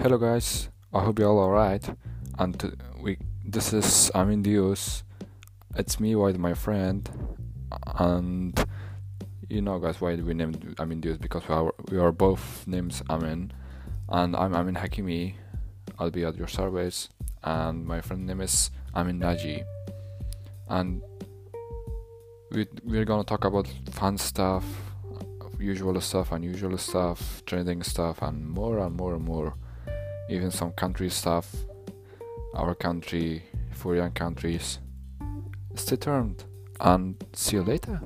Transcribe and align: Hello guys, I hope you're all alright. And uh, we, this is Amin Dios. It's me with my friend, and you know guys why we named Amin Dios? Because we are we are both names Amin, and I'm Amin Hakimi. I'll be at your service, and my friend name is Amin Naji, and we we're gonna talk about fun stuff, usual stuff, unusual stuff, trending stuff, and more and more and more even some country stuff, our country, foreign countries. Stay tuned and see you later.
Hello 0.00 0.16
guys, 0.16 0.68
I 0.94 1.00
hope 1.02 1.18
you're 1.18 1.28
all 1.28 1.40
alright. 1.40 1.84
And 2.38 2.54
uh, 2.64 2.70
we, 3.02 3.18
this 3.44 3.72
is 3.72 4.12
Amin 4.14 4.42
Dios. 4.42 5.02
It's 5.74 5.98
me 5.98 6.14
with 6.14 6.38
my 6.38 6.54
friend, 6.54 7.10
and 7.96 8.54
you 9.48 9.60
know 9.60 9.80
guys 9.80 10.00
why 10.00 10.14
we 10.14 10.34
named 10.34 10.76
Amin 10.78 11.00
Dios? 11.00 11.18
Because 11.18 11.42
we 11.48 11.54
are 11.56 11.74
we 11.90 11.98
are 11.98 12.12
both 12.12 12.64
names 12.68 13.02
Amin, 13.10 13.52
and 14.08 14.36
I'm 14.36 14.54
Amin 14.54 14.76
Hakimi. 14.76 15.34
I'll 15.98 16.12
be 16.12 16.24
at 16.24 16.36
your 16.36 16.46
service, 16.46 17.08
and 17.42 17.84
my 17.84 18.00
friend 18.00 18.24
name 18.24 18.40
is 18.40 18.70
Amin 18.94 19.18
Naji, 19.18 19.64
and 20.68 21.02
we 22.52 22.68
we're 22.84 23.04
gonna 23.04 23.24
talk 23.24 23.44
about 23.44 23.66
fun 23.90 24.16
stuff, 24.16 24.64
usual 25.58 26.00
stuff, 26.00 26.30
unusual 26.30 26.78
stuff, 26.78 27.42
trending 27.46 27.82
stuff, 27.82 28.22
and 28.22 28.48
more 28.48 28.78
and 28.78 28.94
more 28.94 29.14
and 29.16 29.24
more 29.24 29.56
even 30.28 30.50
some 30.50 30.72
country 30.72 31.08
stuff, 31.10 31.54
our 32.54 32.74
country, 32.74 33.42
foreign 33.72 34.12
countries. 34.12 34.78
Stay 35.74 35.96
tuned 35.96 36.44
and 36.80 37.22
see 37.32 37.56
you 37.56 37.62
later. 37.62 38.00